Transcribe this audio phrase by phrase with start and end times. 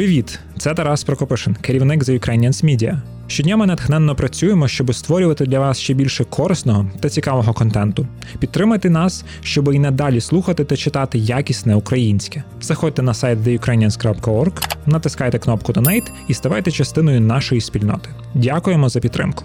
[0.00, 0.38] Привіт!
[0.58, 2.98] Це Тарас Прокопишин, керівник The Ukrainians Media.
[3.26, 8.06] Щодня ми натхненно працюємо, щоб створювати для вас ще більше корисного та цікавого контенту.
[8.38, 12.44] Підтримайте нас, щоб і надалі слухати та читати якісне українське.
[12.60, 18.10] Заходьте на сайт theukrainians.org, натискайте кнопку Donate і ставайте частиною нашої спільноти.
[18.34, 19.44] Дякуємо за підтримку.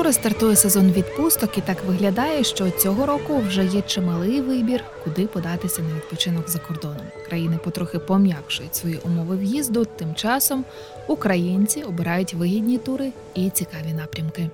[0.00, 5.26] Скоро стартує сезон відпусток, і так виглядає, що цього року вже є чималий вибір, куди
[5.26, 7.06] податися на відпочинок за кордоном.
[7.28, 9.84] Країни потрохи пом'якшують свої умови в'їзду.
[9.84, 10.64] Тим часом
[11.06, 14.50] українці обирають вигідні тури і цікаві напрямки.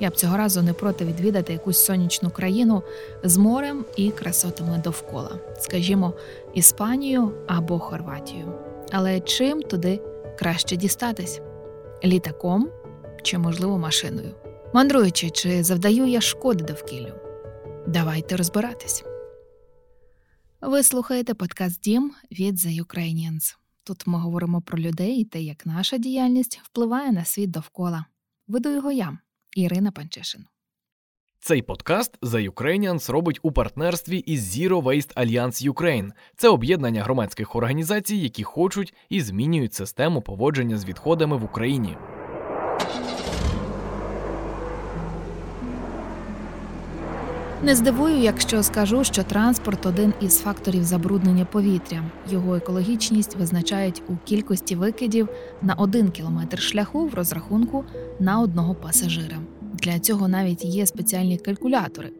[0.00, 2.82] Я б цього разу не проти відвідати якусь сонячну країну
[3.24, 6.12] з морем і красотами довкола, скажімо,
[6.54, 8.52] Іспанію або Хорватію.
[8.90, 10.00] Але чим туди
[10.38, 11.40] краще дістатись?
[12.04, 12.68] Літаком
[13.22, 14.30] чи, можливо, машиною?
[14.74, 17.14] Мандруючи, чи завдаю я шкоди довкіллю?
[17.86, 19.04] Давайте розбиратись.
[20.60, 23.56] Ви слухаєте подкаст Дім від The Ukrainians.
[23.84, 28.04] Тут ми говоримо про людей і те, як наша діяльність впливає на світ довкола.
[28.48, 29.18] Веду його я,
[29.56, 30.44] Ірина Панчишин.
[31.40, 36.10] Цей подкаст The Ukrainians робить у партнерстві із Zero Waste Alliance Ukraine.
[36.36, 41.96] Це об'єднання громадських організацій, які хочуть і змінюють систему поводження з відходами в Україні.
[47.64, 52.02] Не здивую, якщо скажу, що транспорт один із факторів забруднення повітря.
[52.30, 55.28] Його екологічність визначають у кількості викидів
[55.62, 57.84] на один кілометр шляху в розрахунку
[58.20, 59.38] на одного пасажира.
[59.74, 62.10] Для цього навіть є спеціальні калькулятори.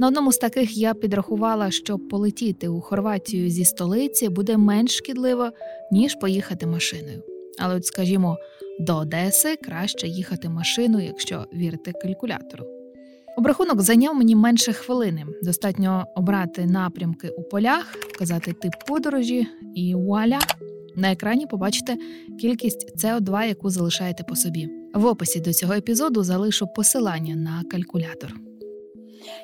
[0.00, 5.50] На одному з таких я підрахувала, що полетіти у Хорватію зі столиці буде менш шкідливо,
[5.92, 7.22] ніж поїхати машиною.
[7.58, 8.36] Але, от, скажімо,
[8.80, 12.81] до Одеси краще їхати машиною, якщо вірити калькулятору.
[13.36, 15.24] Обрахунок зайняв мені менше хвилини.
[15.42, 20.38] Достатньо обрати напрямки у полях, вказати тип подорожі, і вуаля!
[20.96, 21.96] На екрані побачите
[22.40, 24.68] кількість СО2, яку залишаєте по собі.
[24.94, 28.34] В описі до цього епізоду залишу посилання на калькулятор.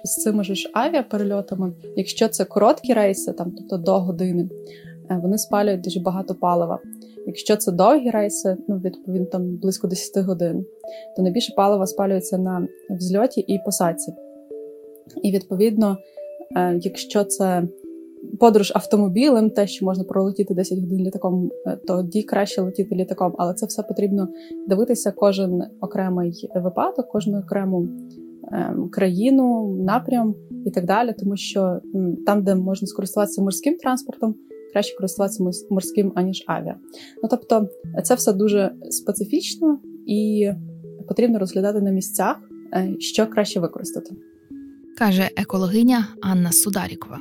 [0.04, 4.48] З цими ж авіаперельотами, якщо це короткі рейси, там тобто до години,
[5.10, 6.78] е, вони спалюють дуже багато палива.
[7.28, 10.66] Якщо це довгі рейси, ну відповідно там близько 10 годин,
[11.16, 14.12] то найбільше палива спалюється на взльоті і посадці.
[15.22, 15.96] І відповідно,
[16.56, 17.62] е, якщо це
[18.40, 23.54] подорож автомобілем, те, що можна пролетіти 10 годин літаком, е, тоді краще летіти літаком, але
[23.54, 24.28] це все потрібно
[24.68, 27.88] дивитися кожен окремий випадок, кожну окрему
[28.52, 30.34] ем, країну, напрям
[30.66, 31.80] і так далі, тому що
[32.26, 34.34] там, де можна скористуватися морським транспортом
[34.72, 36.76] краще користуватися морським, аніж авіа.
[37.22, 37.68] Ну тобто,
[38.04, 40.50] це все дуже специфічно і
[41.08, 42.36] потрібно розглядати на місцях,
[42.74, 44.14] е, що краще використати.
[44.98, 47.20] Каже екологиня Анна Сударікова.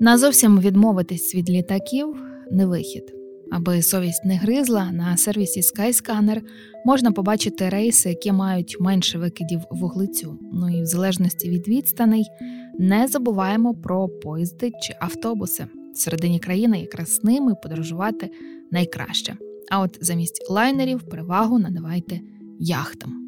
[0.00, 2.16] Назовсім відмовитись від літаків
[2.50, 3.14] не вихід.
[3.50, 6.40] Аби совість не гризла, на сервісі Skyscanner
[6.84, 10.38] можна побачити рейси, які мають менше викидів вуглецю.
[10.52, 12.24] Ну і в залежності від відстаней
[12.78, 15.66] не забуваємо про поїзди чи автобуси.
[15.94, 18.30] В середині країни якраз ними подорожувати
[18.70, 19.36] найкраще.
[19.70, 22.20] А от замість лайнерів перевагу надавайте
[22.60, 23.24] яхтам.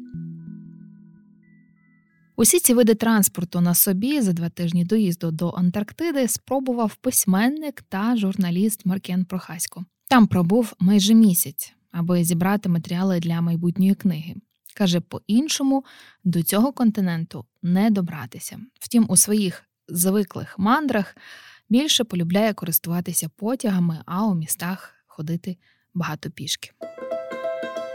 [2.35, 8.17] Усі ці види транспорту на собі за два тижні доїзду до Антарктиди спробував письменник та
[8.17, 9.85] журналіст Маркен Прохасько.
[10.09, 14.35] Там пробув майже місяць, аби зібрати матеріали для майбутньої книги.
[14.77, 15.83] Каже, по-іншому
[16.23, 18.59] до цього континенту не добратися.
[18.79, 21.17] Втім, у своїх звиклих мандрах
[21.69, 25.57] більше полюбляє користуватися потягами, а у містах ходити
[25.93, 26.71] багато пішки.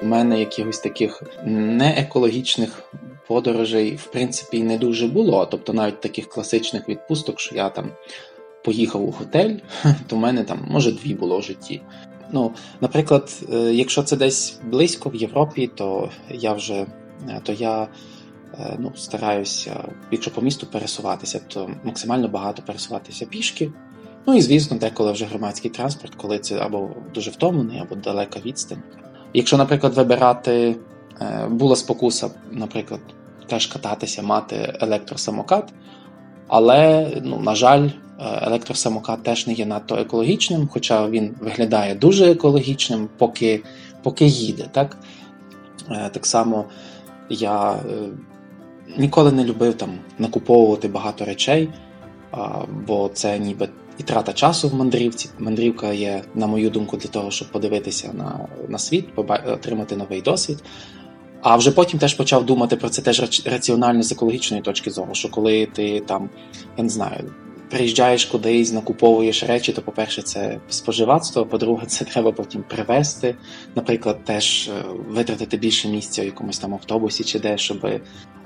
[0.03, 2.93] У мене якихось таких неекологічних
[3.29, 5.47] подорожей, в принципі, не дуже було.
[5.47, 7.91] Тобто, навіть таких класичних відпусток, що я там
[8.65, 9.57] поїхав у готель,
[10.07, 11.81] то в мене там, може, дві було в житті.
[12.33, 16.87] Ну, Наприклад, е, якщо це десь близько в Європі, то я вже
[17.29, 17.89] е, то я
[18.59, 23.73] е, ну, стараюся, якщо по місту пересуватися, то максимально багато пересуватися пішки.
[24.27, 28.83] Ну і звісно, деколи вже громадський транспорт, коли це або дуже втомлений, або далека відстань.
[29.35, 30.77] Якщо, наприклад, вибирати
[31.49, 33.01] була спокуса, наприклад,
[33.47, 35.73] теж кататися, мати електросамокат,
[36.49, 37.89] але, ну, на жаль,
[38.43, 43.63] електросамокат теж не є надто екологічним, хоча він виглядає дуже екологічним, поки
[44.03, 44.69] поки їде.
[44.73, 44.97] Так
[45.91, 46.65] е, Так само
[47.29, 47.79] я е,
[48.99, 51.69] ніколи не любив там накуповувати багато речей,
[52.87, 53.69] бо це ніби
[53.99, 55.31] і трата часу в мандрівці.
[55.39, 59.09] Мандрівка є, на мою думку, для того, щоб подивитися на на світ,
[59.47, 60.65] отримати новий досвід.
[61.43, 65.29] А вже потім теж почав думати про це теж раціонально з екологічної точки зору, що
[65.29, 66.31] коли ти там,
[66.77, 67.31] я не знаю,
[67.71, 73.35] приїжджаєш кудись, накуповуєш речі, то, по-перше, це споживацтво, по-друге, це треба потім привезти.
[73.75, 77.87] Наприклад, теж е, витратити більше місця в якомусь там автобусі чи де, щоб.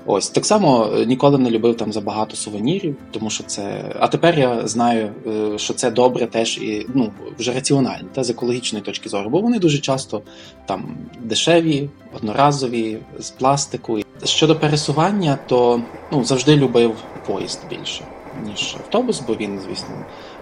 [0.09, 3.91] Ось так само е, ніколи не любив там забагато сувенірів, тому що це.
[3.99, 8.29] А тепер я знаю, е, що це добре теж і ну вже раціонально, та з
[8.29, 10.21] екологічної точки зору, бо вони дуже часто
[10.65, 13.99] там дешеві, одноразові, з пластику.
[14.23, 15.81] Щодо пересування, то
[16.11, 16.95] ну завжди любив
[17.27, 18.03] поїзд більше
[18.45, 19.95] ніж автобус, бо він, звісно,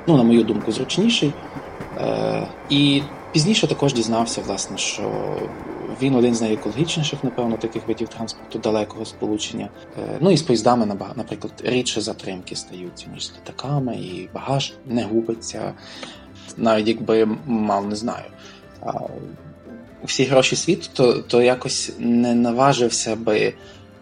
[0.08, 1.34] ну, на мою думку, зручніший.
[1.98, 3.02] Е, І
[3.32, 5.12] пізніше також дізнався, власне, що
[6.02, 9.70] він один з найекологічніших, напевно, таких видів транспорту далекого сполучення.
[10.00, 15.04] Е, Ну і з поїздами, наприклад, рідше затримки стаються, ніж з літаками, і багаж не
[15.04, 15.74] губиться.
[16.58, 18.26] Навіть якби мав, не знаю.
[20.04, 23.54] Всі гроші світу, то то якось не наважився би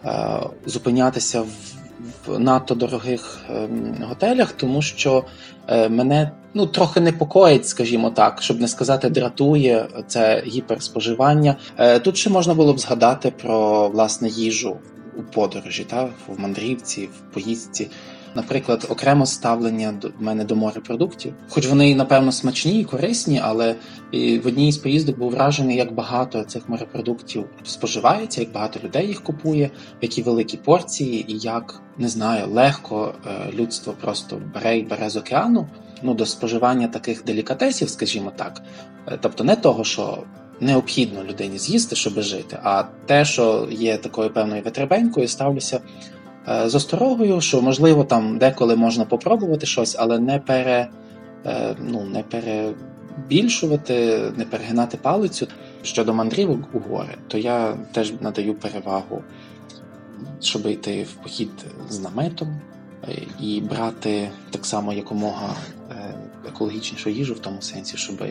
[0.04, 1.48] е, зупинятися в
[2.26, 5.24] в надто дорогих ем, готелях, тому що
[5.68, 11.56] е, мене ну трохи непокоїть, скажімо так, щоб не сказати, дратує це гіперспоживання.
[11.78, 14.76] Е, тут ще можна було б згадати про власне їжу
[15.16, 17.90] у подорожі, та в мандрівці, в поїздці
[18.34, 21.34] наприклад, окремо ставлення до мене до морепродуктів.
[21.48, 23.74] Хоч вони, напевно, смачні і корисні, але
[24.12, 29.22] в одній з поїздок був вражений, як багато цих морепродуктів споживається, як багато людей їх
[29.22, 29.70] купує,
[30.00, 35.16] які великі порції, і як не знаю, легко е, людство просто бере і бере з
[35.16, 35.68] океану.
[36.02, 38.62] Ну, до споживання таких делікатесів, скажімо так,
[39.06, 40.24] е, тобто не того, що
[40.60, 45.80] необхідно людині з'їсти, щоб жити, а те, що є такою певною витребенькою, ставлюся
[46.46, 50.88] з осторогою, що можливо там деколи можна попробувати щось, але не пере,
[51.46, 55.46] е, ну, не перебільшувати, не перегинати палицю.
[55.82, 59.22] Щодо мандрівок у гори, то я теж надаю перевагу,
[60.40, 61.50] щоб йти в похід
[61.88, 62.60] з наметом
[63.08, 65.54] е, і брати так само якомога
[66.48, 68.24] екологічнішу їжу в тому сенсі, щоб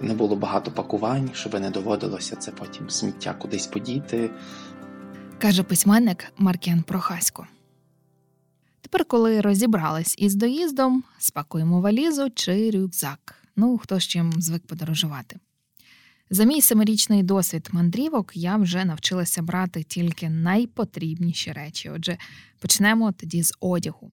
[0.00, 4.30] не було багато пакувань, щоб не доводилося це потім сміття кудись подіти
[5.40, 7.46] каже письменник Маркіан Прохасько.
[8.80, 13.34] Тепер, коли розібрались із доїздом, спакуємо валізу чи рюкзак.
[13.56, 15.36] Ну, хто з чим звик подорожувати.
[16.30, 21.90] За мій семирічний досвід мандрівок я вже навчилася брати тільки найпотрібніші речі.
[21.90, 22.18] Отже,
[22.60, 24.10] почнемо тоді з одягу.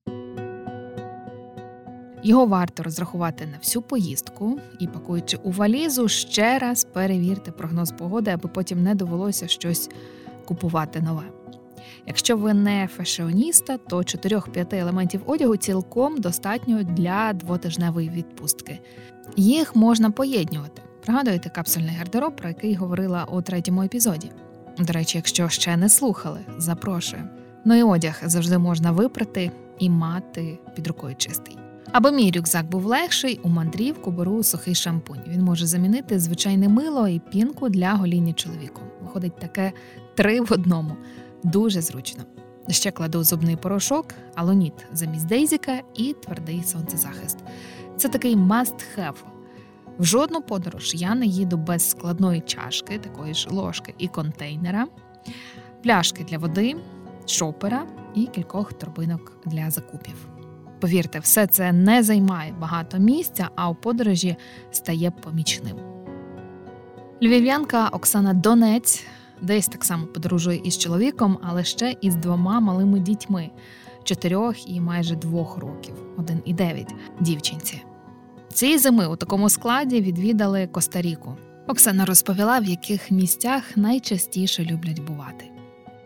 [2.23, 8.31] Його варто розрахувати на всю поїздку і, пакуючи у валізу, ще раз перевірте прогноз погоди,
[8.31, 9.89] аби потім не довелося щось
[10.47, 11.23] купувати нове.
[12.07, 18.79] Якщо ви не фешіоніста, то 4-5 елементів одягу цілком достатньо для двотижневої відпустки.
[19.35, 20.81] Їх можна поєднювати.
[21.03, 24.31] Пригадуєте капсульний гардероб, про який говорила у третьому епізоді.
[24.79, 27.23] До речі, якщо ще не слухали, запрошую.
[27.65, 31.57] Ну і одяг завжди можна випрати і мати під рукою чистий.
[31.91, 35.21] Аби мій рюкзак був легший, у мандрівку беру сухий шампунь.
[35.27, 38.81] Він може замінити звичайне мило і пінку для гоління чоловіку.
[39.01, 39.71] Виходить таке
[40.15, 40.95] три в одному.
[41.43, 42.23] Дуже зручно.
[42.69, 44.05] Ще кладу зубний порошок,
[44.35, 47.37] алоніт замість дейзіка і твердий сонцезахист.
[47.97, 49.23] Це такий must-have.
[49.99, 54.87] В жодну подорож я не їду без складної чашки, такої ж ложки і контейнера,
[55.83, 56.75] пляшки для води,
[57.25, 57.85] шопера
[58.15, 60.36] і кількох торбинок для закупів.
[60.79, 64.35] Повірте, все це не займає багато місця, а у подорожі
[64.71, 65.77] стає помічним.
[67.21, 69.05] Львів'янка Оксана Донець
[69.41, 73.49] десь так само подорожує із чоловіком, але ще із двома малими дітьми
[74.03, 77.83] чотирьох і майже двох років, один і дев'ять дівчинці.
[78.53, 81.37] Цієї зими у такому складі відвідали Коста-Ріку.
[81.67, 85.45] Оксана розповіла, в яких місцях найчастіше люблять бувати.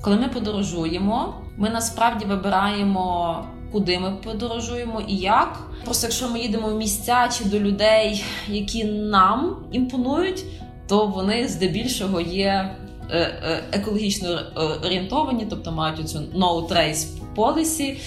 [0.01, 5.59] Коли ми подорожуємо, ми насправді вибираємо, куди ми подорожуємо і як.
[5.85, 10.45] Просто якщо ми їдемо в місця чи до людей, які нам імпонують,
[10.87, 12.75] то вони здебільшого є
[13.13, 14.39] Е, е, екологічно
[14.85, 17.97] орієнтовані, тобто мають оцю no trace policy.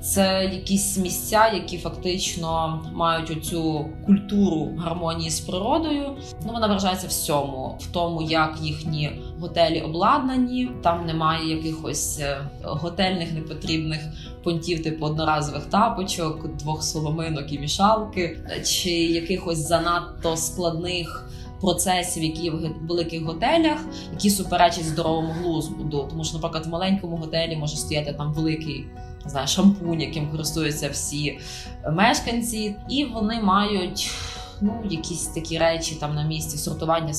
[0.00, 6.16] Це якісь місця, які фактично мають оцю культуру гармонії з природою.
[6.46, 9.10] Ну вона вражається всьому, в тому, як їхні
[9.40, 10.70] готелі обладнані.
[10.82, 14.00] Там немає якихось е, готельних непотрібних
[14.42, 22.72] понтів, типу одноразових тапочок, двох соломинок і мішалки, чи якихось занадто складних процесів, які в
[22.88, 23.78] великих готелях,
[24.12, 26.06] які суперечать здоровому глузду.
[26.10, 28.84] Тому що, наприклад, в маленькому готелі може стояти там великий
[29.26, 31.38] не знаю, шампунь, яким користуються всі
[31.92, 34.10] мешканці, і вони мають
[34.60, 37.12] ну, якісь такі речі там на місці сортування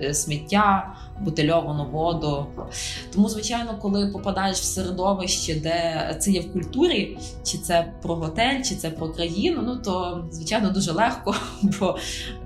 [0.00, 2.46] е, сміття, бутильовану воду.
[3.12, 8.62] Тому, звичайно, коли попадаєш в середовище, де це є в культурі, чи це про готель,
[8.62, 11.34] чи це про країну, ну то звичайно дуже легко,
[11.80, 11.98] бо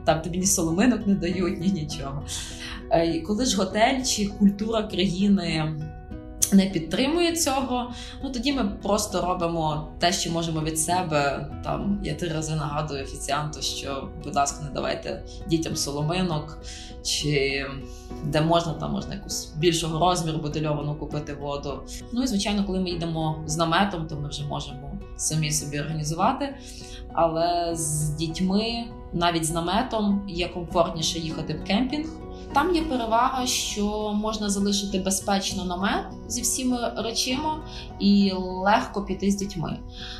[0.04, 2.22] там тобі ні соломинок не дають, ні нічого.
[2.90, 5.76] Е, коли ж готель чи культура країни
[6.52, 11.48] не підтримує цього, ну тоді ми просто робимо те, що можемо від себе.
[11.64, 16.58] Там я три рази нагадую офіціанту, що, будь ласка, не давайте дітям соломинок,
[17.02, 17.66] чи
[18.24, 21.82] де можна, там можна якусь більшого розміру бутильовану купити воду.
[22.12, 26.56] Ну і звичайно, коли ми йдемо з наметом, то ми вже можемо самі собі організувати.
[27.12, 32.06] Але з дітьми, навіть з наметом, є комфортніше їхати в кемпінг.
[32.54, 37.58] Там є перевага, що можна залишити безпечно намет зі всіма речима
[37.98, 39.78] і легко піти з дітьми.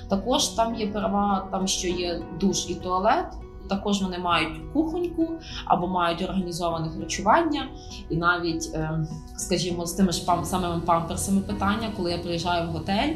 [0.08, 3.26] Також там є перевага, там що є душ і туалет.
[3.68, 5.28] Також вони мають кухоньку
[5.64, 7.68] або мають організоване харчування,
[8.10, 9.06] і навіть, е,
[9.36, 13.14] скажімо, з тими ж самими памперсами питання, коли я приїжджаю в готель,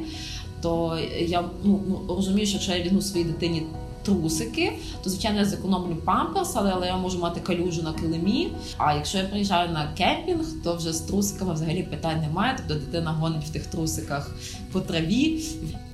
[0.63, 3.67] то я ну, ну розумію, що якщо я візьму своїй дитині
[4.03, 4.73] трусики,
[5.05, 8.53] то звичайно я зекономлю памперс, але, я можу мати калюжу на килимі.
[8.79, 12.55] А якщо я приїжджаю на кемпінг, то вже з трусиками взагалі питань немає.
[12.57, 14.31] Тобто дитина гонить в тих трусиках
[14.73, 15.45] по траві.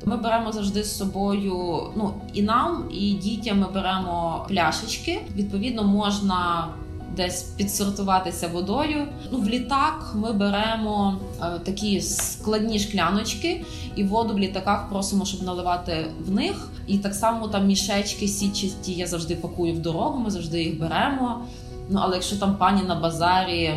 [0.04, 1.80] Ми беремо завжди з собою.
[1.96, 5.20] Ну і нам, і дітям ми беремо пляшечки.
[5.36, 6.68] Відповідно, можна
[7.16, 9.06] десь підсортуватися водою.
[9.32, 13.64] Ну, В літак ми беремо е, такі складні шкляночки,
[13.96, 16.68] і воду в літаках просимо, щоб наливати в них.
[16.87, 21.44] І так само там мішечки січасті я завжди пакую в дорогу, ми завжди їх беремо.
[21.88, 23.75] Ну, Але якщо там пані на базарі.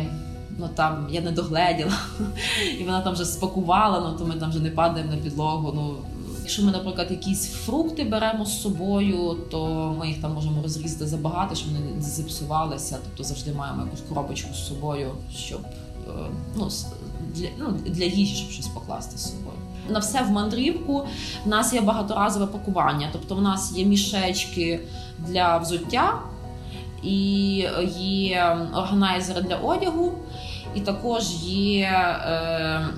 [0.58, 1.92] Ну там я не догледіла,
[2.80, 5.72] і вона там вже спакувала, ну то ми там вже не падаємо на підлогу.
[5.74, 5.94] Ну
[6.40, 11.54] Якщо ми, наприклад, якісь фрукти беремо з собою, то ми їх там можемо розрізати забагато,
[11.54, 12.98] щоб вони не зіпсувалися.
[13.04, 15.60] Тобто завжди маємо якусь коробочку з собою, щоб
[16.08, 16.12] е,
[16.56, 16.68] ну,
[17.34, 19.56] для ну, для їжі, щоб щось покласти з собою.
[19.88, 21.06] На все в мандрівку
[21.44, 24.80] в нас є багаторазове пакування, тобто в нас є мішечки
[25.18, 26.18] для взуття
[27.02, 27.66] і
[27.98, 30.12] є органайзери для одягу,
[30.74, 31.86] і також є.
[32.24, 32.88] Е,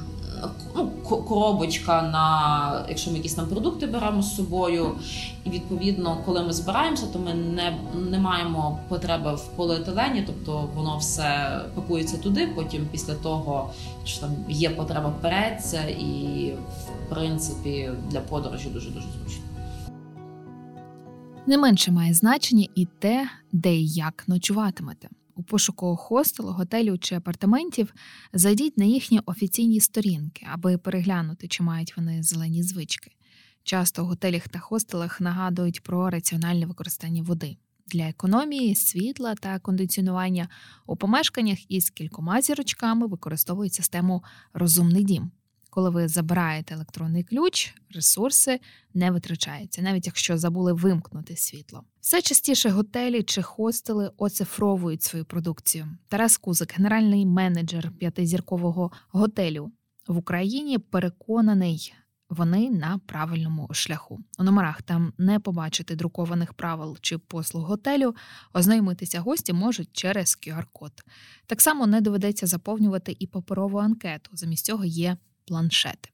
[0.76, 0.91] ну,
[1.29, 4.91] коробочка на якщо ми якісь там продукти беремо з собою.
[5.45, 7.79] І відповідно, коли ми збираємося, то ми не
[8.11, 12.49] не маємо потреби в поліетилені, тобто воно все пакується туди.
[12.55, 13.71] Потім після того,
[14.05, 16.52] що там є потреба переться, і
[17.07, 19.43] в принципі для подорожі дуже дуже зручно.
[21.47, 25.09] Не менше має значення і те, де і як ночуватимете.
[25.43, 27.95] У пошуку хостелу, готелю чи апартаментів
[28.33, 33.11] зайдіть на їхні офіційні сторінки, аби переглянути, чи мають вони зелені звички.
[33.63, 37.57] Часто в готелях та хостелах нагадують про раціональне використання води
[37.87, 40.49] для економії, світла та кондиціонування
[40.87, 45.31] у помешканнях із кількома зірочками використовують систему Розумний дім.
[45.75, 48.61] Коли ви забираєте електронний ключ, ресурси
[48.95, 51.85] не витрачаються, навіть якщо забули вимкнути світло.
[52.00, 55.88] Все частіше готелі чи хостели оцифровують свою продукцію.
[56.09, 59.73] Тарас Кузик, генеральний менеджер п'ятизіркового готелю
[60.09, 61.95] в Україні, переконаний.
[62.29, 64.21] Вони на правильному шляху.
[64.38, 68.14] У номерах там не побачити друкованих правил чи послуг готелю,
[68.52, 70.93] ознайомитися гості можуть через QR-код.
[71.47, 74.31] Так само не доведеться заповнювати і паперову анкету.
[74.33, 76.09] Замість цього є планшети.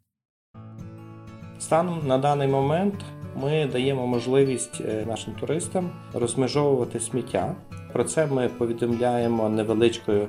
[1.59, 2.95] Станом на даний момент
[3.37, 7.57] ми даємо можливість е, нашим туристам розмежовувати сміття.
[7.93, 10.29] Про це ми повідомляємо невеличкою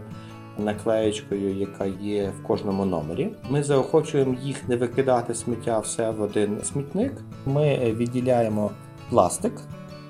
[0.58, 3.30] наклеєчкою, яка є в кожному номері.
[3.50, 7.14] Ми заохочуємо їх не викидати сміття все в один смітник.
[7.46, 8.72] Ми відділяємо
[9.10, 9.54] пластик,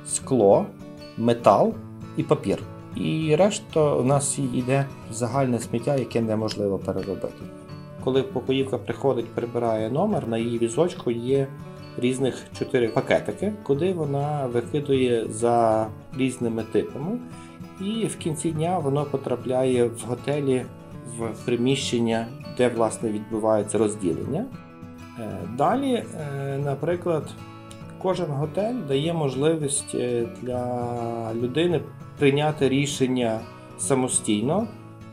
[0.07, 0.65] скло,
[1.17, 1.73] метал
[2.17, 2.59] і папір.
[2.95, 7.58] І решта у нас йде загальне сміття, яке неможливо переробити
[8.09, 11.47] коли покоївка приходить, прибирає номер, на її візочку є
[11.97, 15.87] різних чотири пакетики, куди вона викидує за
[16.17, 17.19] різними типами.
[17.81, 20.65] І в кінці дня воно потрапляє в готелі
[21.17, 24.45] в приміщення, де власне відбувається розділення.
[25.19, 27.29] Е, далі, е, наприклад,
[28.01, 31.81] кожен готель дає можливість е, для людини
[32.19, 33.39] прийняти рішення
[33.77, 34.67] самостійно.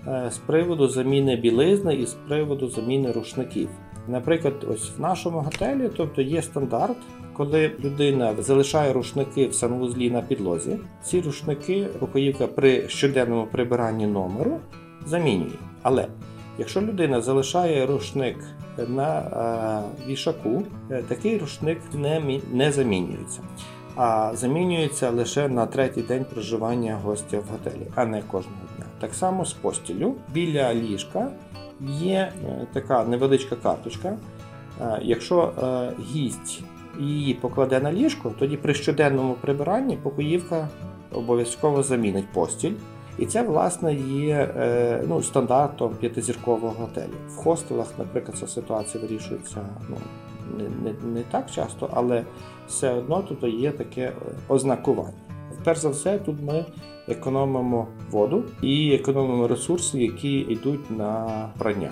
[0.09, 3.69] Е, з приводу заміни білизни і з приводу заміни рушників.
[4.09, 6.97] Наприклад, ось в нашому готелі, тобто є стандарт,
[7.33, 10.79] коли людина залишає рушники в санвузлі на підлозі.
[11.03, 14.59] Ці рушники покоївка при щоденному прибиранні номеру
[15.07, 15.59] замінює.
[15.83, 16.07] Але
[16.59, 18.37] якщо людина залишає рушник
[18.89, 23.41] на е, вішаку, е, такий рушник не, не замінюється.
[23.97, 28.76] А замінюється лише на третій день проживання гостя в готелі, а не кожного.
[29.01, 31.31] Так само з постілю біля ліжка
[31.81, 34.17] є е, така невеличка карточка.
[34.81, 36.63] Е, якщо е, гість
[37.01, 40.69] її покладе на ліжко, тоді при щоденному прибиранні покоївка
[41.13, 42.75] обов'язково замінить постіль.
[43.19, 44.49] І це, власне, є
[45.09, 47.15] ну, стандартом п'ятизіркового готелю.
[47.29, 49.97] В хостелах, наприклад, ця ситуація вирішується ну,
[50.59, 52.25] не, не, не так часто, але
[52.69, 54.13] все одно тут є таке
[54.49, 55.26] ознакування.
[55.67, 56.65] Перш за все, тут ми
[57.09, 61.91] економимо воду і економимо ресурси, які йдуть на прання.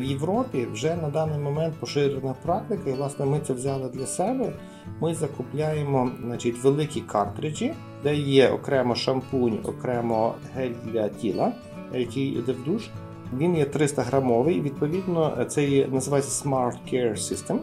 [0.00, 4.52] В Європі вже на даний момент поширена практика, і власне ми це взяли для себе.
[5.00, 11.52] Ми закупляємо значить, великі картриджі, де є окремо шампунь, окремо гель для тіла,
[11.94, 12.88] який йде в душ.
[13.36, 14.60] Він є 300 грамовий.
[14.60, 17.58] Відповідно, це є, називається Smart Care System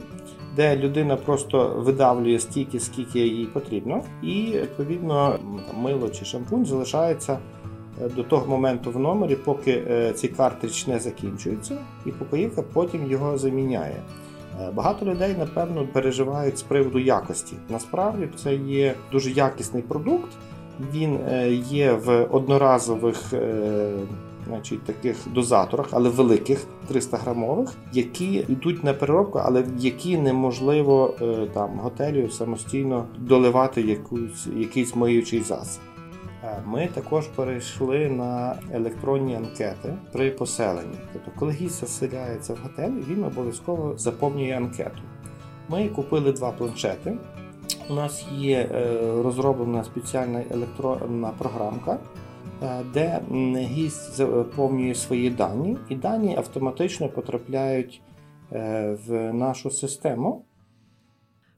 [0.55, 5.39] де людина просто видавлює стільки, скільки їй потрібно, і відповідно
[5.77, 7.37] мило чи шампунь залишається
[8.01, 13.11] е, до того моменту в номері, поки е, цей картридж не закінчується, і покоївка потім
[13.11, 14.01] його заміняє.
[14.61, 17.55] Е, багато людей, напевно, переживають з приводу якості.
[17.69, 20.31] Насправді це є дуже якісний продукт.
[20.93, 21.19] Він
[21.69, 23.33] є в одноразових
[24.47, 31.47] значить, таких дозаторах, але великих 300 грамових, які йдуть на переробку, але які неможливо е,
[31.53, 35.81] там готелю самостійно доливати якусь якийсь миючий засіб.
[36.43, 40.97] Е, ми також перейшли на електронні анкети при поселенні.
[41.13, 45.01] Тобто, коли гість заселяється в готель, він обов'язково заповнює анкету.
[45.69, 47.17] Ми купили два планшети.
[47.89, 51.99] У нас є е, розроблена спеціальна електронна програмка,
[52.93, 53.21] де
[53.55, 58.01] гість заповнює свої дані, і дані автоматично потрапляють
[58.51, 60.45] е, в нашу систему.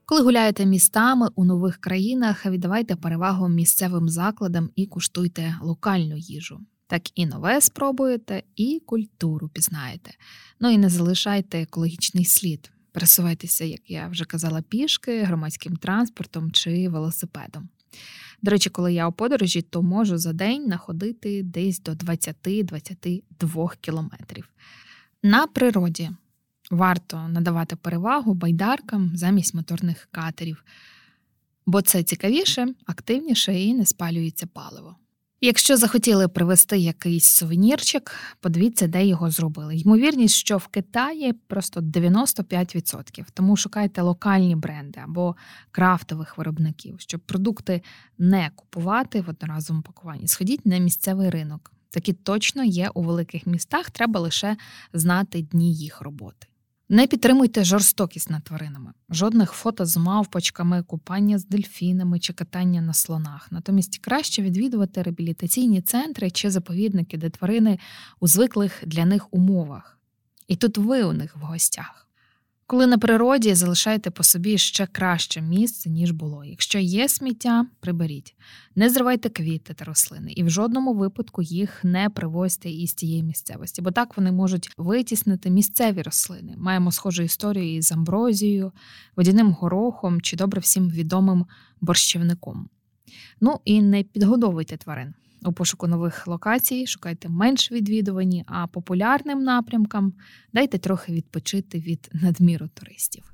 [0.06, 6.60] Коли гуляєте містами у нових країнах, віддавайте перевагу місцевим закладам і куштуйте локальну їжу.
[6.88, 10.12] Так і нове спробуєте, і культуру пізнаєте.
[10.60, 12.72] Ну і не залишайте екологічний слід.
[12.92, 17.70] Пересувайтеся, як я вже казала, пішки, громадським транспортом чи велосипедом.
[18.44, 24.50] До речі, коли я у подорожі, то можу за день находити десь до 20-22 кілометрів.
[25.24, 26.10] На природі
[26.72, 30.64] варто надавати перевагу байдаркам замість моторних катерів,
[31.66, 34.96] бо це цікавіше, активніше і не спалюється паливо.
[35.46, 39.76] Якщо захотіли привезти якийсь сувенірчик, подивіться, де його зробили.
[39.76, 45.36] Ймовірність, що в Китаї просто 95%, тому шукайте локальні бренди або
[45.72, 47.82] крафтових виробників, щоб продукти
[48.18, 50.28] не купувати в одноразовому пакуванні.
[50.28, 51.72] Сходіть на місцевий ринок.
[51.90, 54.58] Такі точно є у великих містах, треба лише
[54.94, 56.48] знати дні їх роботи.
[56.94, 62.94] Не підтримуйте жорстокість над тваринами, жодних фото з мавпочками, купання з дельфінами чи катання на
[62.94, 63.52] слонах.
[63.52, 67.80] Натомість краще відвідувати реабілітаційні центри чи заповідники, де тварини
[68.20, 69.98] у звиклих для них умовах.
[70.48, 72.03] І тут ви у них в гостях.
[72.74, 76.46] Коли на природі залишайте по собі ще краще місце, ніж було.
[76.46, 78.36] Якщо є сміття, приберіть.
[78.76, 83.82] Не зривайте квіти та рослини, і в жодному випадку їх не привозьте із тієї місцевості,
[83.82, 86.54] бо так вони можуть витіснити місцеві рослини.
[86.58, 88.72] Маємо схожу історію із амброзією,
[89.16, 91.46] водяним горохом чи добре всім відомим
[91.82, 92.70] борщівником.
[93.42, 95.14] Ну і не підгодовуйте тварин.
[95.46, 100.14] У пошуку нових локацій шукайте менш відвідувані, а популярним напрямкам
[100.54, 103.34] дайте трохи відпочити від надміру туристів.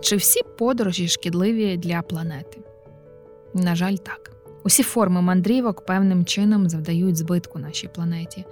[0.00, 2.58] Чи всі подорожі шкідливі для планети?
[3.54, 4.32] На жаль, так.
[4.64, 8.44] Усі форми мандрівок певним чином завдають збитку нашій планеті.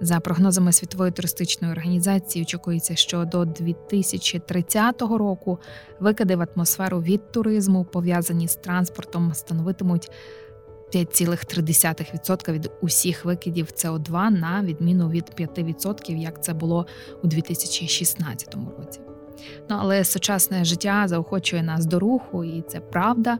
[0.00, 5.58] За прогнозами Світової туристичної організації, очікується, що до 2030 року
[6.00, 10.10] викиди в атмосферу від туризму, пов'язані з транспортом, становитимуть
[10.94, 16.86] 5,3% від усіх викидів СО2 на відміну від 5%, як це було
[17.22, 19.00] у 2016 році.
[19.70, 23.38] Ну але сучасне життя заохочує нас до руху, і це правда.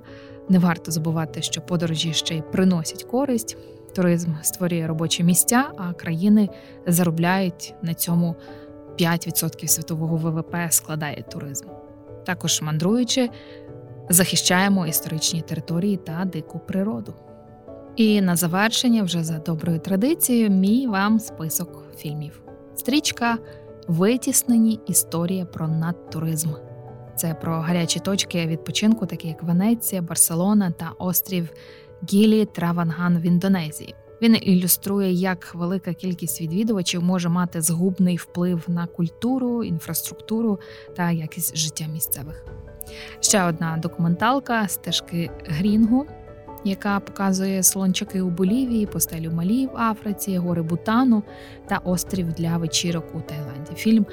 [0.49, 3.57] Не варто забувати, що подорожі ще й приносять користь.
[3.95, 6.49] Туризм створює робочі місця, а країни
[6.87, 8.37] заробляють на цьому
[8.99, 11.67] 5% світового ВВП складає туризм.
[12.27, 13.31] Також мандруючи,
[14.09, 17.15] захищаємо історичні території та дику природу.
[17.97, 22.43] І на завершення, вже за доброю традицією, мій вам список фільмів.
[22.75, 23.39] Стрічка
[23.89, 26.51] витіснені історія про надтуризм.
[27.17, 31.49] Це про гарячі точки відпочинку, такі як Венеція, Барселона та острів
[32.13, 33.95] Гілі Траванган в Індонезії.
[34.23, 40.61] Він ілюструє, як велика кількість відвідувачів може мати згубний вплив на культуру, інфраструктуру
[40.97, 42.45] та якість життя місцевих.
[43.21, 46.07] Ще одна документалка стежки Грінгу,
[46.65, 51.23] яка показує слончаки у Болівії, постелю Малі в Африці, гори Бутану
[51.67, 53.73] та острів для вечірок у Таїланді.
[53.75, 54.07] Фільм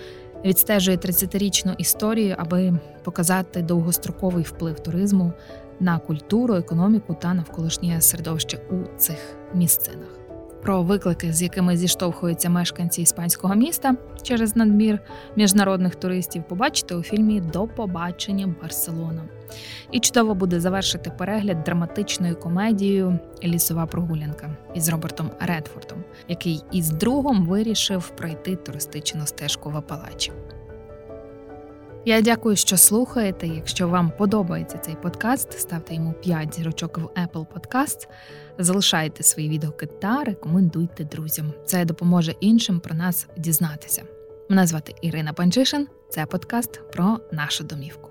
[0.45, 5.33] відстежує 30-річну історію, аби показати довгостроковий вплив туризму
[5.79, 10.20] на культуру, економіку та навколишнє середовище у цих місцинах.
[10.61, 14.99] Про виклики, з якими зіштовхуються мешканці іспанського міста через надмір
[15.35, 19.23] міжнародних туристів, побачите у фільмі До побачення Барселона.
[19.91, 27.45] І чудово буде завершити перегляд драматичною комедією Лісова прогулянка із Робертом Редфордом, який із другом
[27.45, 30.31] вирішив пройти туристичну стежку в Апалачі.
[32.05, 33.47] Я дякую, що слухаєте.
[33.47, 38.07] Якщо вам подобається цей подкаст, ставте йому 5 зірочок в Apple Podcast,
[38.63, 41.53] залишайте свої відгуки та рекомендуйте друзям.
[41.65, 44.03] Це допоможе іншим про нас дізнатися.
[44.49, 45.87] Мене звати Ірина Панчишин.
[46.09, 48.10] Це подкаст про нашу домівку.